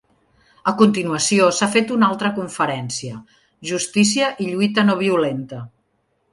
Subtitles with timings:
[0.69, 3.21] A continuació s’ha fet una altra conferència:
[3.73, 5.65] Justícia i lluita no violenta.